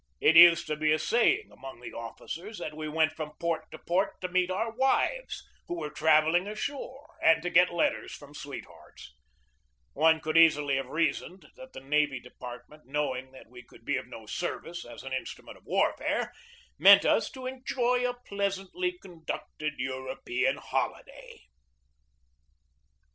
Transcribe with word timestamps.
It 0.19 0.35
used 0.35 0.65
to 0.65 0.75
be 0.75 0.91
a 0.91 0.97
saying 0.97 1.51
among 1.51 1.75
the 1.79 1.91
BUILDING 1.91 2.15
THE 2.17 2.25
NEW 2.25 2.25
NAVY 2.25 2.57
159 2.57 2.57
officers 2.57 2.57
that 2.57 2.75
we 2.75 2.89
went 2.89 3.11
from 3.11 3.37
port 3.39 3.69
to 3.69 3.77
port 3.77 4.19
to 4.21 4.29
meet 4.29 4.49
our 4.49 4.71
wives, 4.71 5.43
who 5.67 5.75
were 5.75 5.91
travelling 5.91 6.47
ashore, 6.47 7.19
and 7.21 7.43
to 7.43 7.51
get 7.51 7.71
letters 7.71 8.11
from 8.11 8.33
sweethearts. 8.33 9.13
One 9.93 10.19
could 10.19 10.39
easily 10.39 10.77
have 10.77 10.87
reasoned 10.87 11.45
that 11.55 11.73
the 11.73 11.81
Navy 11.81 12.19
Department, 12.19 12.87
knowing 12.87 13.29
that 13.33 13.45
we 13.51 13.61
could 13.61 13.85
be 13.85 13.95
of 13.97 14.07
no 14.07 14.25
service 14.25 14.85
as 14.85 15.03
an 15.03 15.13
instrument 15.13 15.59
of 15.59 15.65
warfare, 15.65 16.33
meant 16.79 17.05
us 17.05 17.29
to 17.33 17.45
enjoy 17.45 18.03
a 18.09 18.17
pleasantly 18.25 18.97
conducted 19.03 19.73
European 19.77 20.57
holiday. 20.57 21.41